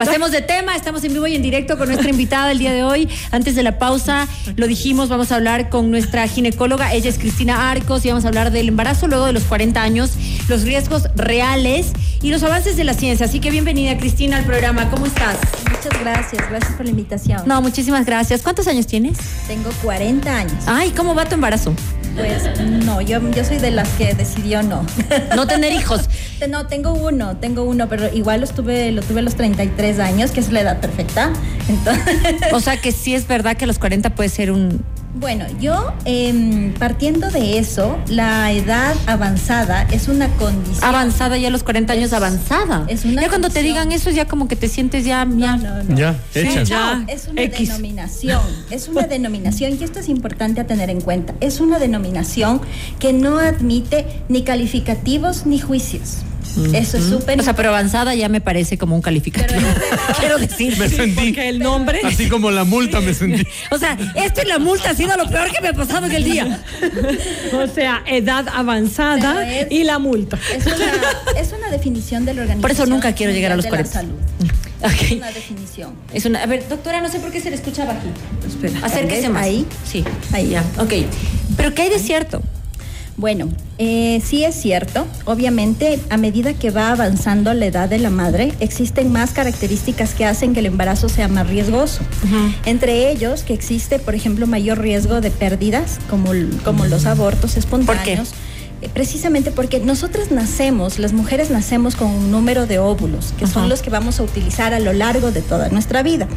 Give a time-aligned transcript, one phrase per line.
[0.00, 2.84] Pasemos de tema, estamos en vivo y en directo con nuestra invitada el día de
[2.84, 3.08] hoy.
[3.32, 7.68] Antes de la pausa, lo dijimos, vamos a hablar con nuestra ginecóloga, ella es Cristina
[7.68, 10.12] Arcos, y vamos a hablar del embarazo luego de los 40 años,
[10.46, 11.90] los riesgos reales
[12.22, 13.26] y los avances de la ciencia.
[13.26, 14.88] Así que bienvenida, Cristina, al programa.
[14.88, 15.36] ¿Cómo estás?
[15.64, 17.42] Muchas gracias, gracias por la invitación.
[17.46, 18.42] No, muchísimas gracias.
[18.42, 19.18] ¿Cuántos años tienes?
[19.48, 20.62] Tengo 40 años.
[20.66, 21.74] Ay, ¿cómo va tu embarazo?
[22.16, 24.84] Pues no, yo, yo soy de las que decidió no.
[25.34, 26.08] No tener hijos.
[26.48, 30.30] No, tengo uno, tengo uno, pero igual lo tuve, lo tuve a los 33 años,
[30.30, 31.32] que es la edad perfecta.
[31.68, 32.14] Entonces...
[32.52, 35.92] O sea que sí es verdad que a los 40 puede ser un bueno, yo
[36.04, 40.84] eh, partiendo de eso, la edad avanzada es una condición.
[40.84, 42.84] Avanzada ya a los 40 años, avanzada.
[42.88, 45.24] Es una ya cuando te digan eso, ya como que te sientes ya.
[45.24, 45.96] No, no, no.
[45.96, 46.16] Ya,
[46.64, 47.04] ya.
[47.08, 48.42] Es una denominación.
[48.70, 51.34] Es una denominación y esto es importante a tener en cuenta.
[51.40, 52.60] Es una denominación
[52.98, 56.18] que no admite ni calificativos ni juicios.
[56.72, 57.40] Eso es súper.
[57.40, 59.60] O sea, pero avanzada ya me parece como un calificativo.
[60.18, 60.76] Quiero decir.
[60.78, 61.14] Me sentí.
[61.14, 62.00] Porque el nombre.
[62.04, 63.46] Así como la multa me sentí.
[63.70, 66.12] O sea, esto y la multa ha sido lo peor que me ha pasado en
[66.12, 66.62] el día.
[67.52, 70.38] O sea, edad avanzada y la multa.
[70.54, 72.62] Es una, es una definición del organismo.
[72.62, 73.92] Por eso nunca quiero llegar a los 40.
[73.92, 74.14] salud.
[74.82, 75.94] Es una definición.
[76.12, 78.08] Es una, a ver, doctora, no sé por qué se le escuchaba aquí.
[78.46, 78.86] Espera.
[78.86, 79.44] Acérquese más.
[79.44, 79.66] Ahí.
[79.84, 80.04] Sí.
[80.32, 80.64] Ahí ya.
[80.78, 80.92] Ok.
[81.56, 82.42] Pero ¿qué hay de cierto?
[83.18, 85.04] Bueno, eh, sí es cierto.
[85.24, 90.24] Obviamente, a medida que va avanzando la edad de la madre, existen más características que
[90.24, 92.00] hacen que el embarazo sea más riesgoso.
[92.64, 96.30] Entre ellos, que existe, por ejemplo, mayor riesgo de pérdidas, como,
[96.64, 98.28] como los abortos espontáneos.
[98.28, 98.47] ¿Por qué?
[98.80, 103.68] Eh, precisamente porque nosotras nacemos, las mujeres nacemos con un número de óvulos, que son
[103.68, 106.28] los que vamos a utilizar a lo largo de toda nuestra vida.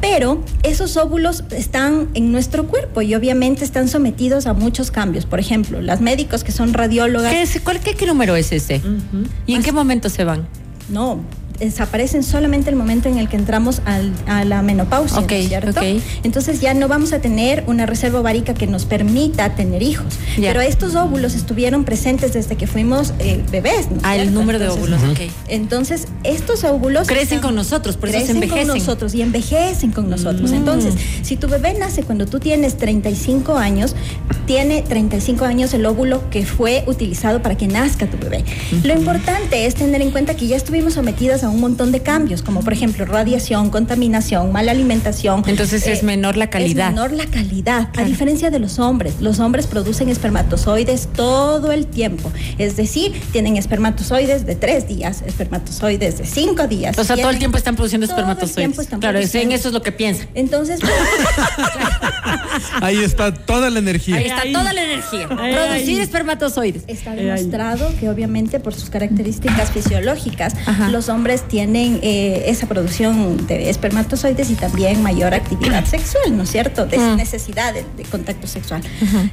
[0.00, 5.24] Pero esos óvulos están en nuestro cuerpo y obviamente están sometidos a muchos cambios.
[5.24, 7.32] Por ejemplo, las médicos que son radiólogas.
[7.32, 8.82] ¿Qué, es, cuál, qué, qué número es ese?
[9.46, 10.48] ¿Y en qué momento se van?
[10.88, 11.20] No,
[11.58, 15.80] desaparecen solamente el momento en el que entramos al, a la menopausia, okay, ¿cierto?
[16.22, 20.14] Entonces ya no vamos a tener una reserva ovárica que nos permita tener hijos.
[20.36, 23.98] Pero estos óvulos estuvieron presentes desde que fuimos eh, bebés, ¿no?
[24.02, 25.20] Ah, el número de óvulos, ok.
[25.48, 27.06] Entonces, estos óvulos...
[27.06, 28.68] Crecen con nosotros, por eso se envejecen.
[28.68, 30.50] con nosotros y envejecen con nosotros.
[30.50, 30.54] Mm.
[30.54, 33.94] Entonces, si tu bebé nace cuando tú tienes 35 años,
[34.46, 38.44] tiene 35 años el óvulo que fue utilizado para que nazca tu bebé.
[38.82, 42.42] Lo importante es tener en cuenta que ya estuvimos sometidas a un montón de cambios,
[42.42, 45.42] como por ejemplo radiación, contaminación, mala alimentación.
[45.46, 46.88] Entonces es eh, menor la calidad.
[46.88, 49.20] Es menor la calidad, a diferencia de los hombres.
[49.20, 52.32] Los hombres producen espermatozoides todo el tiempo.
[52.58, 56.98] Es decir, tienen espermatozoides de tres días, espermatozoides de cinco días.
[56.98, 58.88] O sea, todo el tiempo están produciendo espermatozoides.
[58.98, 60.28] claro, en eso es lo que piensan.
[60.34, 60.80] Entonces,
[62.80, 64.16] ahí está toda la energía.
[64.16, 65.28] Ahí está toda la energía.
[65.28, 66.84] Producir espermatozoides.
[66.86, 70.54] Está demostrado que obviamente por sus características fisiológicas,
[70.90, 76.50] los hombres tienen eh, esa producción de espermatozoides y también mayor actividad sexual, ¿no es
[76.50, 76.86] cierto?
[76.86, 78.82] De necesidad de, contacto sexual.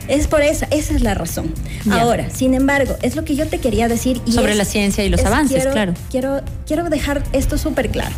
[0.08, 1.54] Es por eso, esa es la razón.
[1.92, 4.22] Ahora, sin embargo, es lo que yo te quería decir.
[4.26, 5.94] Y Sobre la ciencia y los avances, claro.
[6.10, 8.16] Quiero, quiero dejar esto súper claro.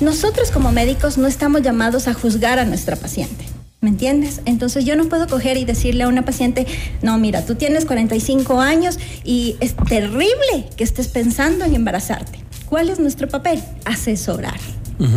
[0.00, 3.44] Nosotros como médicos no estamos llamados a juzgar a nuestra paciente.
[3.80, 4.40] ¿Me entiendes?
[4.46, 6.66] Entonces yo no puedo coger y decirle a una paciente,
[7.02, 12.45] no, mira, tú tienes 45 años y es terrible que estés pensando en embarazarte.
[12.68, 13.62] ¿Cuál es nuestro papel?
[13.84, 14.58] Asesorar.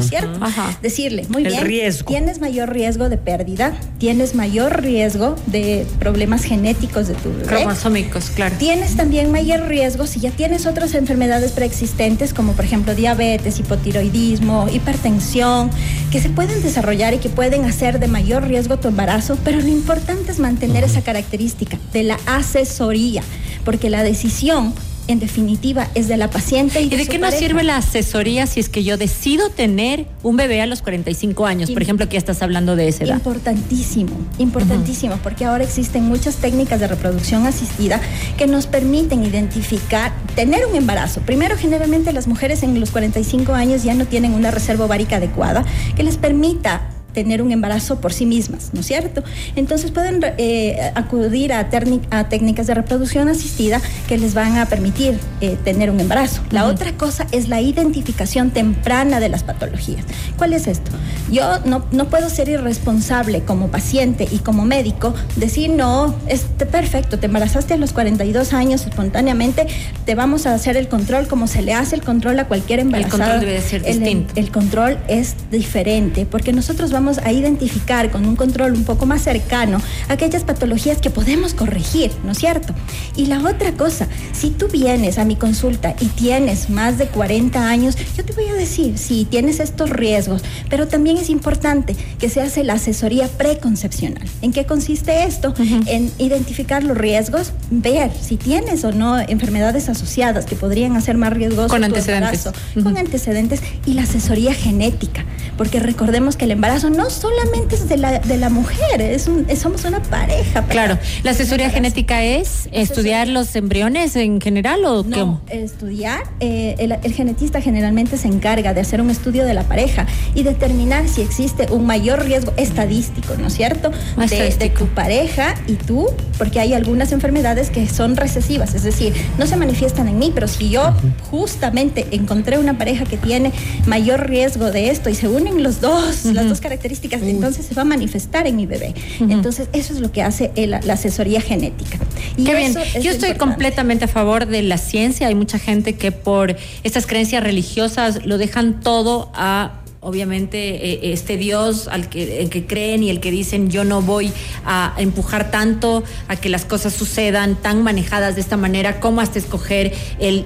[0.01, 0.39] ¿Cierto?
[0.81, 7.13] Decirle, muy bien, tienes mayor riesgo de pérdida, tienes mayor riesgo de problemas genéticos de
[7.13, 7.45] tu bebé.
[7.45, 8.55] Cromosómicos, claro.
[8.59, 14.67] Tienes también mayor riesgo si ya tienes otras enfermedades preexistentes, como por ejemplo diabetes, hipotiroidismo,
[14.69, 15.69] hipertensión,
[16.11, 19.69] que se pueden desarrollar y que pueden hacer de mayor riesgo tu embarazo, pero lo
[19.69, 23.23] importante es mantener esa característica de la asesoría,
[23.63, 24.73] porque la decisión
[25.09, 26.81] en definitiva es de la paciente.
[26.81, 30.61] ¿Y, de, qué nos sirve la asesoría si es que yo decido tener un bebé
[30.61, 31.71] a los 45 años?
[31.71, 33.15] por ejemplo, que ya estás hablando de esa edad.
[33.15, 37.99] Importantísimo, importantísimo, porque ahora existen muchas técnicas de reproducción asistida
[38.37, 41.21] que nos permiten identificar, tener un embarazo.
[41.21, 45.65] Primero, generalmente las mujeres en los 45 años ya no tienen una reserva ovárica adecuada
[45.95, 46.81] que les permita
[47.13, 49.23] tener un embarazo por sí mismas, ¿no es cierto?
[49.55, 51.69] Entonces pueden eh, acudir a,
[52.11, 56.41] a, técnicas de reproducción asistida que les van a permitir eh, tener un embarazo.
[56.51, 60.05] La otra cosa es la identificación temprana de las patologías.
[60.37, 60.91] ¿Cuál es esto?
[61.31, 67.19] Yo no, no puedo ser irresponsable como paciente y como médico, decir, no, es perfecto,
[67.19, 69.67] te embarazaste a los 42 años espontáneamente,
[70.05, 73.25] te vamos a hacer el control como se le hace el control a cualquier embarazada.
[73.25, 74.33] El control debe ser distinto.
[74.35, 78.83] El, el control es diferente porque nosotros vamos vamos a identificar con un control un
[78.83, 82.73] poco más cercano aquellas patologías que podemos corregir, ¿no es cierto?
[83.15, 87.69] Y la otra cosa, si tú vienes a mi consulta y tienes más de 40
[87.69, 92.27] años, yo te voy a decir, si tienes estos riesgos, pero también es importante que
[92.27, 94.27] se hace la asesoría preconcepcional.
[94.41, 95.53] ¿En qué consiste esto?
[95.85, 101.31] En identificar los riesgos, ver si tienes o no enfermedades asociadas que podrían hacer más
[101.31, 102.45] riesgoso Con antecedentes.
[102.45, 105.23] embarazo, con antecedentes y la asesoría genética,
[105.57, 109.45] porque recordemos que el embarazo no solamente es de la, de la mujer, es un,
[109.55, 110.63] somos una pareja.
[110.65, 115.63] Claro, ¿la asesoría genética es estudiar los embriones en general o No, qué?
[115.63, 120.05] estudiar, eh, el, el genetista generalmente se encarga de hacer un estudio de la pareja
[120.35, 123.91] y determinar si existe un mayor riesgo estadístico, ¿no es cierto?
[124.17, 126.07] Ah, De, de tu pareja y tú,
[126.39, 130.47] porque hay algunas enfermedades que son recesivas, es decir, no se manifiestan en mí, pero
[130.47, 130.91] si yo
[131.29, 133.51] justamente encontré una pareja que tiene
[133.85, 137.83] mayor riesgo de esto y se unen los dos, las dos características, entonces se va
[137.83, 138.95] a manifestar en mi bebé.
[139.19, 141.99] Entonces, eso es lo que hace la asesoría genética.
[142.37, 142.75] Y Qué bien.
[142.77, 143.37] es Yo estoy importante.
[143.37, 145.27] completamente a favor de la ciencia.
[145.27, 150.57] Hay mucha gente que por estas creencias religiosas lo dejan todo a obviamente
[150.93, 154.31] eh, este Dios al que, el que creen y el que dicen yo no voy
[154.65, 159.39] a empujar tanto a que las cosas sucedan tan manejadas de esta manera como hasta
[159.39, 160.45] escoger el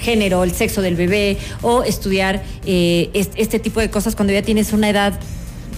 [0.00, 4.42] género, el sexo del bebé o estudiar eh, es- este tipo de cosas cuando ya
[4.42, 5.18] tienes una edad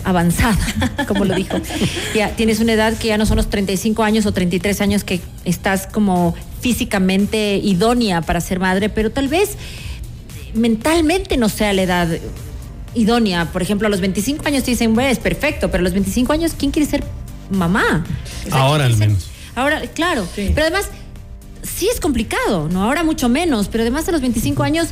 [0.05, 0.57] avanzada,
[1.09, 1.57] como lo dijo.
[2.15, 5.21] Ya tienes una edad que ya no son los 35 años o 33 años que
[5.45, 9.57] estás como físicamente idónea para ser madre, pero tal vez
[10.55, 12.09] mentalmente no sea la edad
[12.97, 13.53] idónea.
[13.53, 16.33] Por ejemplo, a los 25 años te dicen, bueno, es perfecto, pero a los 25
[16.33, 17.05] años, ¿quién quiere ser
[17.51, 18.05] mamá?
[18.47, 19.23] O sea, Ahora ¿quién al menos.
[19.25, 20.27] ser- Ahora, claro.
[20.35, 20.89] Pero además,
[21.63, 22.83] sí es complicado, ¿no?
[22.85, 24.89] Ahora mucho menos, pero además a los 25 años,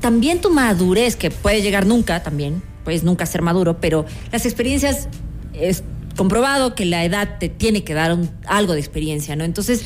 [0.00, 5.08] también tu madurez, que puede llegar nunca también, puedes nunca ser maduro, pero las experiencias
[5.54, 5.84] es
[6.16, 9.44] comprobado que la edad te tiene que dar un- algo de experiencia, ¿no?
[9.44, 9.82] Entonces,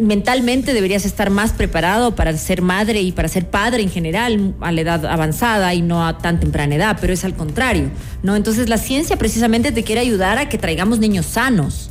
[0.00, 4.72] mentalmente deberías estar más preparado para ser madre y para ser padre en general a
[4.72, 7.90] la edad avanzada y no a tan temprana edad, pero es al contrario,
[8.22, 8.36] ¿no?
[8.36, 11.90] Entonces, la ciencia precisamente te quiere ayudar a que traigamos niños sanos,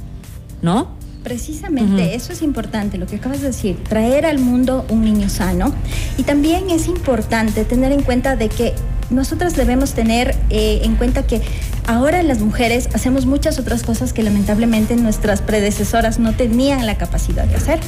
[0.62, 0.96] ¿no?
[1.24, 5.74] Precisamente, eso es importante, lo que acabas de decir, traer al mundo un niño sano.
[6.20, 8.74] Y también es importante tener en cuenta de que
[9.10, 11.42] nosotras debemos tener eh, en cuenta que
[11.88, 17.46] ahora las mujeres hacemos muchas otras cosas que lamentablemente nuestras predecesoras no tenían la capacidad
[17.46, 17.80] de hacer.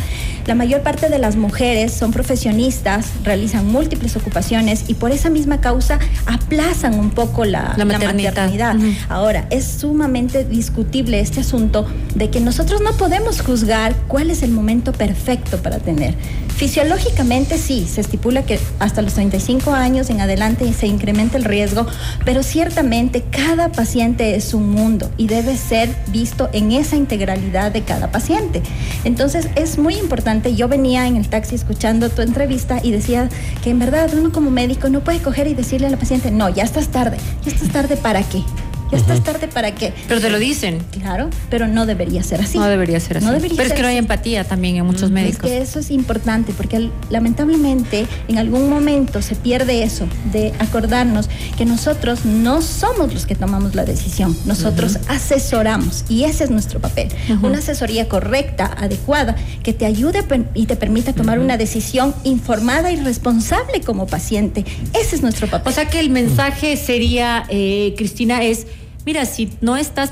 [0.45, 5.59] La mayor parte de las mujeres son profesionistas, realizan múltiples ocupaciones y por esa misma
[5.61, 8.31] causa aplazan un poco la, La maternidad.
[8.35, 8.75] maternidad.
[8.75, 8.87] Ujú.
[9.09, 11.85] Ahora, es sumamente discutible este asunto
[12.15, 16.15] de que nosotros no podemos juzgar cuál es el momento perfecto para tener.
[16.55, 21.85] Fisiológicamente sí, se estipula que hasta los 35 años en adelante se incrementa el riesgo,
[22.25, 27.83] pero ciertamente cada paciente es un mundo y debe ser visto en esa integralidad de
[27.83, 28.61] cada paciente.
[29.05, 33.29] Entonces es muy importante, yo venía en el taxi escuchando tu entrevista y decía
[33.63, 36.49] que en verdad uno como médico no puede coger y decirle a la paciente, no,
[36.49, 38.43] ya estás tarde, ya estás tarde para qué,
[38.91, 39.93] ya estás tarde para qué.
[40.07, 40.79] Pero te lo dicen.
[40.91, 42.57] Claro, pero no debería ser así.
[42.57, 43.25] No debería ser así.
[43.25, 45.45] No debería pero es que no hay empatía también en muchos médicos.
[45.45, 51.29] Es que eso es importante porque lamentablemente en algún momento se pierde eso de acordarnos
[51.57, 56.79] que nosotros no somos los que tomamos la decisión, nosotros asesoramos y ese es nuestro
[56.79, 57.09] papel.
[57.41, 60.23] Una asesoría correcta, adecuada, que te ayude
[60.53, 64.65] y te permita tomar una decisión informada y responsable como paciente.
[64.93, 65.71] Ese es nuestro papel.
[65.71, 68.67] O sea que el mensaje sería, eh, Cristina, es,
[69.07, 70.11] mira, si no estás,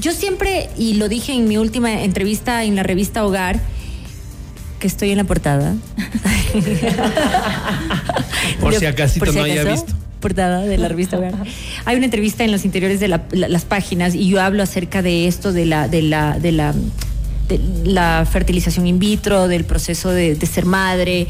[0.00, 3.60] yo siempre, y lo dije en mi última entrevista en la revista Hogar,
[4.80, 5.74] que estoy en la portada.
[8.60, 9.92] Por si acasito por si no haya visto.
[10.20, 11.34] Portada de la revista Hogar.
[11.84, 15.00] Hay una entrevista en los interiores de la- la- las páginas y yo hablo acerca
[15.00, 16.74] de esto, de la, de la, de la,
[17.48, 21.26] de la fertilización in vitro, del proceso de, de ser madre.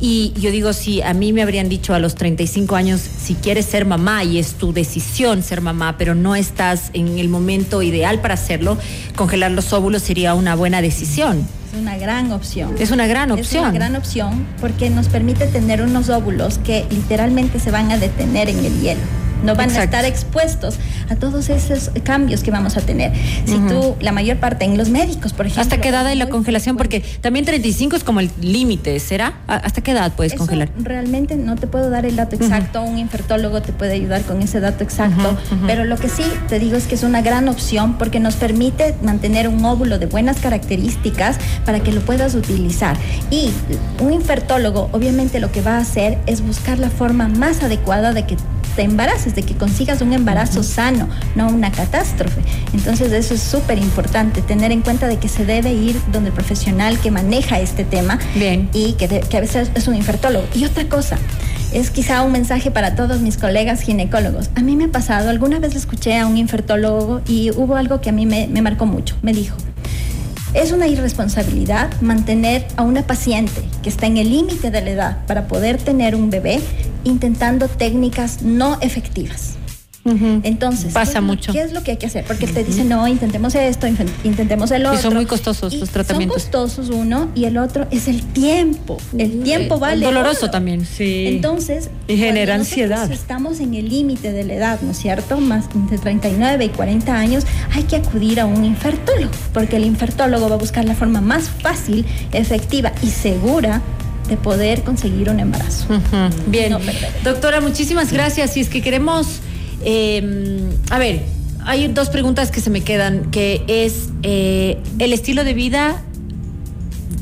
[0.00, 3.66] Y yo digo, si a mí me habrían dicho a los 35 años, si quieres
[3.66, 8.20] ser mamá y es tu decisión ser mamá, pero no estás en el momento ideal
[8.20, 8.78] para hacerlo,
[9.16, 11.46] congelar los óvulos sería una buena decisión.
[11.74, 12.74] Es una gran opción.
[12.78, 13.64] Es una gran Es opción.
[13.64, 18.48] una gran opción porque nos permite tener unos óvulos que literalmente se van a detener
[18.48, 19.00] en el hielo.
[19.42, 19.80] No van Exacto.
[19.80, 20.76] a estar expuestos
[21.10, 23.12] a todos esos cambios que vamos a tener.
[23.46, 25.62] Si tú, la mayor parte, en los médicos, por ejemplo.
[25.62, 26.76] ¿Hasta qué edad hay la congelación?
[26.76, 29.34] Porque también 35 es como el límite, ¿será?
[29.46, 30.68] ¿A- ¿Hasta qué edad puedes Eso congelar?
[30.78, 34.60] Realmente no te puedo dar el dato exacto, un infertólogo te puede ayudar con ese
[34.60, 38.20] dato exacto, pero lo que sí te digo es que es una gran opción porque
[38.20, 42.96] nos permite mantener un óvulo de buenas características para que lo puedas utilizar.
[43.30, 43.50] Y
[44.00, 48.26] un infertólogo obviamente lo que va a hacer es buscar la forma más adecuada de
[48.26, 48.36] que
[48.78, 52.42] te embaraces, de que consigas un embarazo sano, no una catástrofe.
[52.72, 56.32] Entonces eso es súper importante, tener en cuenta de que se debe ir donde el
[56.32, 58.68] profesional que maneja este tema Bien.
[58.72, 60.46] y que, de- que a veces es un infertólogo.
[60.54, 61.18] Y otra cosa,
[61.72, 64.48] es quizá un mensaje para todos mis colegas ginecólogos.
[64.54, 68.10] A mí me ha pasado, alguna vez escuché a un infertólogo y hubo algo que
[68.10, 69.16] a mí me, me marcó mucho.
[69.22, 69.56] Me dijo,
[70.54, 75.26] es una irresponsabilidad mantener a una paciente que está en el límite de la edad
[75.26, 76.60] para poder tener un bebé
[77.04, 79.57] intentando técnicas no efectivas.
[80.42, 81.52] Entonces, Pasa ¿qué es lo- mucho.
[81.52, 82.24] ¿qué es lo que hay que hacer?
[82.24, 83.86] Porque te dice, no, intentemos esto,
[84.24, 85.02] intentemos el Y otro.
[85.02, 86.42] son muy costosos Y los tratamientos.
[86.44, 88.96] Son costosos uno y el otro es el tiempo.
[89.16, 90.04] El tiempo vale.
[90.06, 90.50] doloroso oro.
[90.50, 90.86] también.
[90.86, 91.26] Sí.
[91.28, 93.10] Entonces, Y genera ansiedad.
[93.12, 95.38] Estamos en el límite de la edad, ¿no es cierto?
[95.40, 100.48] Más entre 39 y 40 años, hay que acudir a un infertólogo, porque el infertólogo
[100.48, 103.82] va a buscar la forma más fácil, efectiva y segura
[104.28, 105.86] de poder conseguir un embarazo.
[106.46, 106.70] Bien.
[106.72, 106.80] No.
[107.24, 108.52] Doctora, muchísimas gracias.
[108.52, 109.40] Si es que queremos,
[109.84, 111.22] eh, a ver,
[111.64, 116.02] hay dos preguntas que se me quedan, que es eh, el estilo de vida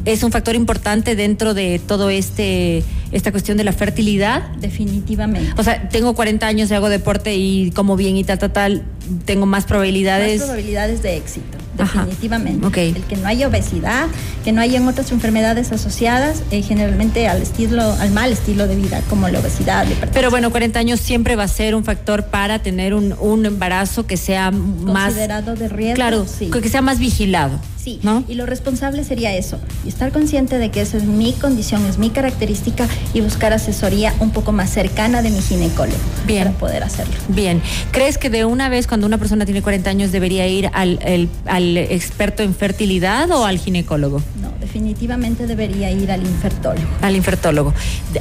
[0.06, 4.48] es un factor importante dentro de todo este esta cuestión de la fertilidad.
[4.60, 5.52] Definitivamente.
[5.58, 8.82] O sea, tengo 40 años y hago deporte y como bien y tal, tal, tal,
[9.25, 10.40] tengo más probabilidades.
[10.40, 12.88] Más probabilidades de éxito, definitivamente.
[12.88, 14.06] El que no haya obesidad,
[14.44, 19.02] que no hayan otras enfermedades asociadas eh, generalmente al estilo, al mal estilo de vida,
[19.08, 20.06] como la obesidad, la.
[20.12, 24.06] Pero bueno, 40 años siempre va a ser un factor para tener un, un embarazo
[24.06, 25.96] que sea más considerado de riesgo.
[25.96, 26.50] Claro, sí.
[26.50, 27.58] que sea más vigilado.
[27.86, 28.25] Sí, ¿no?
[28.26, 31.98] y lo responsable sería eso, y estar consciente de que esa es mi condición, es
[31.98, 35.96] mi característica y buscar asesoría un poco más cercana de mi ginecólogo
[36.26, 36.42] Bien.
[36.42, 37.14] para poder hacerlo.
[37.28, 40.98] Bien, ¿crees que de una vez cuando una persona tiene 40 años debería ir al,
[41.04, 44.22] el- al experto en fertilidad o al ginecólogo?
[44.40, 47.74] No, definitivamente debería ir al infertólogo Al infertólogo.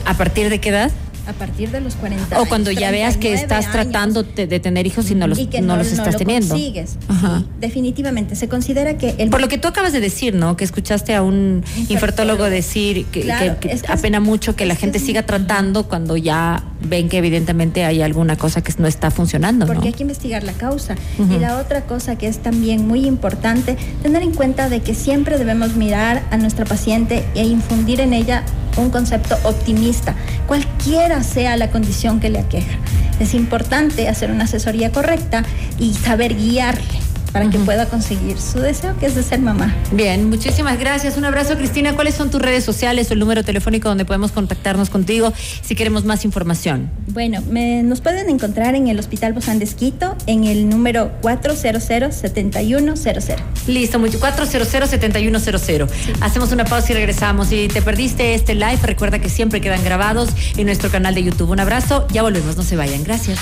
[0.05, 0.91] ¿A partir de qué edad?
[1.27, 3.71] A partir de los 40 O años, cuando ya veas que 39 estás años.
[3.91, 6.19] tratando de, tener hijos y no los, y que no no, los no estás lo
[6.19, 6.49] teniendo.
[6.49, 6.97] consigues.
[7.07, 7.39] Ajá.
[7.39, 8.35] Sí, definitivamente.
[8.35, 10.55] Se considera que el Por lo que tú acabas de decir, ¿no?
[10.57, 11.93] Que escuchaste a un Infertólogo.
[11.93, 16.17] infertólogo decir que, Claro, que- que es apena mucho que la gente siga tratando cuando
[16.17, 19.85] ya ven que evidentemente hay alguna cosa que no está funcionando, porque ¿no?
[19.87, 20.95] hay que investigar la causa.
[21.17, 25.37] Y la otra cosa que es también muy importante, tener en cuenta de que siempre
[25.37, 28.43] debemos mirar a nuestra paciente e infundir en ella
[28.77, 30.15] un concepto optimista,
[30.47, 32.77] cualquiera sea la condición que le aqueja.
[33.19, 35.43] Es importante hacer una asesoría correcta
[35.79, 37.04] y saber guiarle
[37.35, 37.65] para que Ujú.
[37.65, 39.75] pueda conseguir su deseo, que es de ser mamá.
[39.91, 41.17] Bien, muchísimas gracias.
[41.17, 41.93] Un abrazo, Cristina.
[41.93, 46.05] ¿Cuáles son tus redes sociales o el número telefónico donde podemos contactarnos contigo si queremos
[46.05, 46.89] más información?
[47.07, 53.35] Bueno, me- nos pueden encontrar en el Hospital Bozán de Esquito en el número 400-7100.
[53.67, 55.89] Listo, mucho 400-7100.
[56.21, 57.49] Hacemos una pausa y regresamos.
[57.49, 61.49] Si te perdiste este live, recuerda que siempre quedan grabados en nuestro canal de YouTube.
[61.51, 63.03] Un abrazo, ya volvemos, no se vayan.
[63.03, 63.37] Gracias.